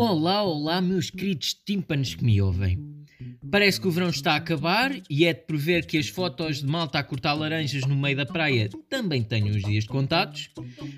[0.00, 2.97] Olá, olá, meus queridos tímpanos que me ouvem.
[3.50, 6.66] Parece que o verão está a acabar e é de prever que as fotos de
[6.66, 10.50] malta a cortar laranjas no meio da praia também tenham os dias contados.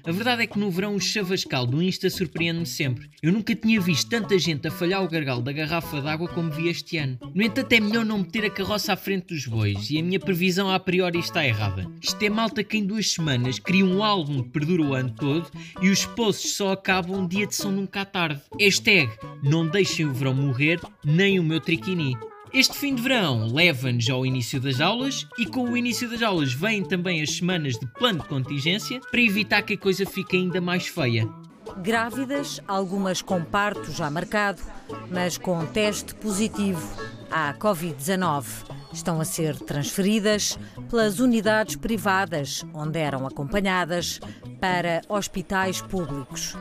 [0.04, 3.08] A verdade é que no verão o chavascal do Insta surpreende-me sempre.
[3.22, 6.68] Eu nunca tinha visto tanta gente a falhar o gargalo da garrafa d'água como vi
[6.68, 7.18] este ano.
[7.34, 10.18] No entanto, é melhor não meter a carroça à frente dos bois e a minha
[10.18, 11.86] previsão a priori está errada.
[12.02, 15.50] Isto é malta que em duas semanas cria um álbum que perdura o ano todo
[15.80, 18.40] e os posts só acabam um dia de som nunca à tarde.
[18.58, 19.10] Hashtag
[19.42, 22.16] não deixem o verão morrer, nem o meu triquini.
[22.52, 26.52] Este fim de verão leva-nos ao início das aulas e com o início das aulas
[26.52, 30.60] vêm também as semanas de plano de contingência para evitar que a coisa fique ainda
[30.60, 31.28] mais feia.
[31.76, 34.60] Grávidas, algumas com parto já marcado,
[35.08, 36.82] mas com teste positivo
[37.30, 38.44] à Covid-19.
[38.92, 40.58] Estão a ser transferidas
[40.88, 44.18] pelas unidades privadas, onde eram acompanhadas,
[44.60, 46.56] para hospitais públicos.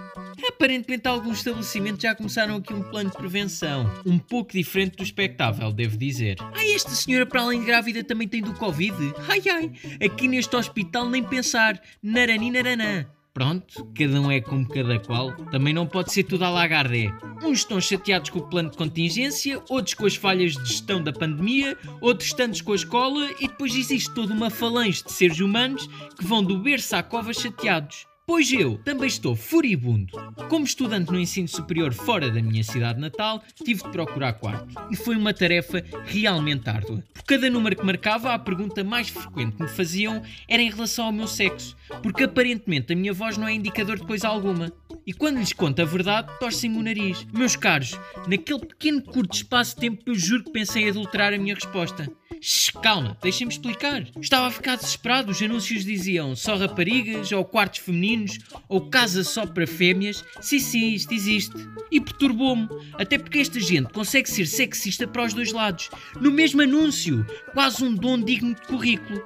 [0.49, 5.72] Aparentemente, alguns estabelecimentos já começaram aqui um plano de prevenção, um pouco diferente do espectável,
[5.72, 6.38] devo dizer.
[6.56, 8.95] Ai, esta senhora, para além de grávida, também tem do Covid?
[9.30, 9.72] Ai, ai,
[10.03, 13.06] aqui neste hospital nem pensar, narani naranã.
[13.31, 15.31] Pronto, cada um é como cada qual.
[15.52, 17.13] Também não pode ser tudo a lagarde.
[17.44, 21.13] Uns estão chateados com o plano de contingência, outros com as falhas de gestão da
[21.13, 25.88] pandemia, outros tantos com a escola e depois existe toda uma falange de seres humanos
[26.17, 28.09] que vão do berço à cova chateados.
[28.30, 30.13] Pois eu também estou furibundo.
[30.49, 34.67] Como estudante no ensino superior fora da minha cidade natal, tive de procurar quarto.
[34.91, 37.03] E foi uma tarefa realmente árdua.
[37.11, 41.05] Por cada número que marcava, a pergunta mais frequente que me faziam era em relação
[41.05, 44.72] ao meu sexo, porque aparentemente a minha voz não é indicador de coisa alguma.
[45.09, 47.25] E quando lhes conto a verdade, torcem-me o nariz.
[47.33, 51.38] Meus caros, naquele pequeno curto espaço de tempo eu juro que pensei em adulterar a
[51.39, 52.07] minha resposta.
[52.39, 54.05] Shhh, calma, deixem-me explicar.
[54.21, 55.31] Estava a ficar desesperado.
[55.31, 60.23] Os anúncios diziam só raparigas, ou quartos femininos, ou casa só para fêmeas.
[60.41, 61.55] Sim, sim, isto existe.
[61.91, 62.69] E perturbou-me.
[62.94, 65.89] Até porque esta gente consegue ser sexista para os dois lados.
[66.21, 67.25] No mesmo anúncio.
[67.53, 69.25] Quase um dom digno de currículo.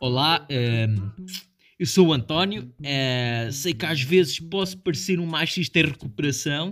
[0.00, 1.24] Olá, um,
[1.80, 2.70] eu sou o António.
[2.78, 6.70] Uh, sei que às vezes posso parecer um machista em recuperação.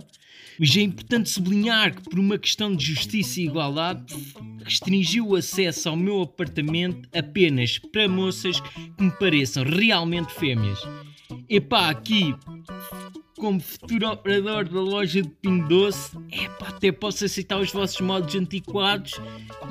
[0.59, 4.13] Mas é importante sublinhar que, por uma questão de justiça e igualdade,
[4.63, 10.77] restringiu o acesso ao meu apartamento apenas para moças que me pareçam realmente fêmeas.
[11.49, 12.35] Epá, aqui,
[13.35, 18.35] como futuro operador da loja de Pingo Doce, epá, até posso aceitar os vossos modos
[18.35, 19.13] antiquados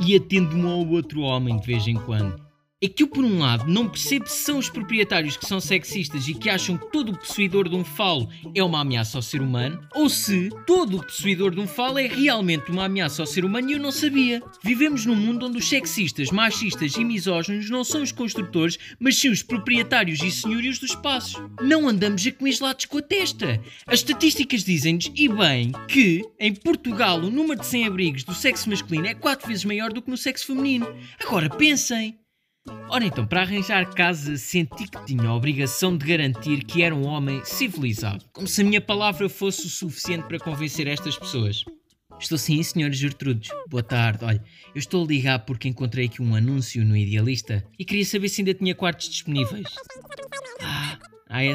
[0.04, 2.47] e atendo-me ao outro homem de vez em quando
[2.80, 6.28] é que eu, por um lado, não percebo se são os proprietários que são sexistas
[6.28, 9.40] e que acham que todo o possuidor de um falo é uma ameaça ao ser
[9.40, 13.44] humano, ou se todo o possuidor de um falo é realmente uma ameaça ao ser
[13.44, 14.40] humano e eu não sabia.
[14.62, 19.28] Vivemos num mundo onde os sexistas, machistas e misóginos não são os construtores, mas sim
[19.28, 21.42] os proprietários e senhorios dos espaços.
[21.60, 23.60] Não andamos a comislados com a testa.
[23.88, 29.06] As estatísticas dizem-nos, e bem, que em Portugal o número de sem-abrigos do sexo masculino
[29.06, 30.86] é 4 vezes maior do que no sexo feminino.
[31.20, 32.16] Agora pensem.
[32.88, 37.06] Ora então, para arranjar casa, senti que tinha a obrigação de garantir que era um
[37.06, 41.64] homem civilizado, como se a minha palavra fosse o suficiente para convencer estas pessoas.
[42.18, 43.50] Estou sim, senhores Gertrudes.
[43.68, 44.24] Boa tarde.
[44.24, 44.42] Olha,
[44.74, 48.40] eu estou a ligar porque encontrei aqui um anúncio no Idealista e queria saber se
[48.40, 49.68] ainda tinha quartos disponíveis.
[50.60, 51.52] Ah, ah é,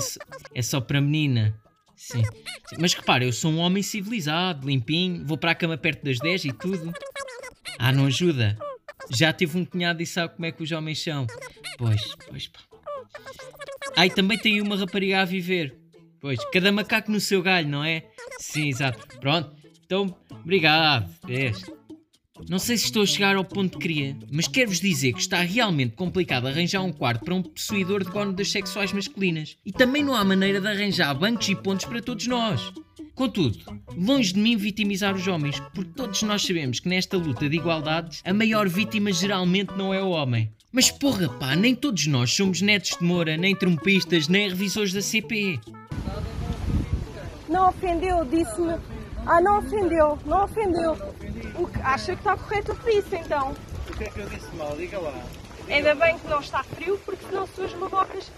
[0.55, 1.53] é só para menina.
[1.95, 2.23] Sim.
[2.23, 2.77] Sim.
[2.79, 6.45] Mas repara, eu sou um homem civilizado, limpinho, vou para a cama perto das 10
[6.45, 6.93] e tudo.
[7.77, 8.57] Ah, não ajuda?
[9.11, 11.27] Já tive um cunhado e sabe como é que os homens são.
[11.77, 12.59] Pois, pois pá.
[13.95, 15.75] Ai, também tem uma rapariga a viver.
[16.19, 18.03] Pois, cada macaco no seu galho, não é?
[18.39, 19.19] Sim, exato.
[19.19, 19.55] Pronto,
[19.85, 21.13] então, obrigado.
[21.25, 21.63] Vês?
[22.49, 25.41] Não sei se estou a chegar ao ponto que queria, mas quero-vos dizer que está
[25.41, 29.55] realmente complicado arranjar um quarto para um possuidor de gónadas sexuais masculinas.
[29.63, 32.73] E também não há maneira de arranjar bancos e pontos para todos nós.
[33.13, 33.59] Contudo,
[33.95, 38.23] longe de mim vitimizar os homens, porque todos nós sabemos que nesta luta de igualdades
[38.25, 40.51] a maior vítima geralmente não é o homem.
[40.71, 45.03] Mas porra pá, nem todos nós somos netos de Moura, nem trompistas, nem revisores da
[45.03, 45.59] CP.
[47.47, 48.73] Não ofendeu, disse-me.
[49.25, 50.97] Ah, não ofendeu, não ofendeu.
[51.55, 53.55] O que acha que está correto o que disse então?
[53.89, 54.75] O que é que eu disse mal?
[54.75, 55.13] Diga lá.
[55.69, 58.29] Ainda bem que não está frio, porque senão suas babocas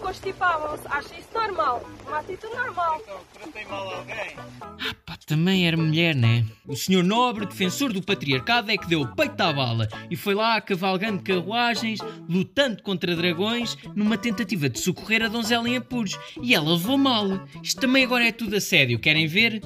[0.00, 0.86] constipavam-se.
[0.88, 1.82] Acha isso normal?
[2.06, 3.00] Uma atitude normal.
[3.02, 4.36] Então, tratei mal alguém?
[4.62, 6.44] Ah pá, também era mulher, né?
[6.66, 10.58] O senhor nobre, defensor do patriarcado, é que deu peito à bala e foi lá
[10.60, 16.18] cavalgando carruagens, lutando contra dragões, numa tentativa de socorrer a donzela em apuros.
[16.42, 17.26] E ela levou mal.
[17.62, 19.60] Isto também agora é tudo a sério, querem ver?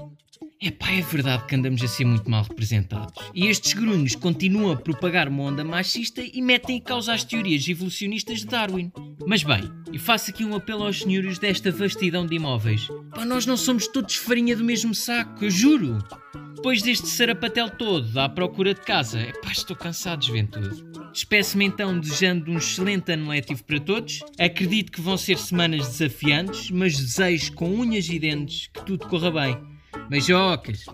[0.60, 3.14] Epá, é verdade que andamos a ser muito mal representados.
[3.34, 7.68] E estes grunhos continuam a propagar uma onda machista e metem em causa as teorias
[7.68, 8.90] evolucionistas de Darwin.
[9.26, 9.62] Mas bem,
[9.92, 12.88] e faço aqui um apelo aos senhores desta vastidão de imóveis.
[13.14, 15.98] Pá, nós não somos todos farinha do mesmo saco, eu juro.
[16.54, 20.82] Depois deste sarapatel todo à procura de casa, epá, estou cansado de juventude.
[21.12, 24.20] Despeço-me então desejando um excelente ano letivo para todos.
[24.38, 29.30] Acredito que vão ser semanas desafiantes, mas desejo com unhas e dentes que tudo corra
[29.30, 29.73] bem.
[30.08, 30.86] Beijocas!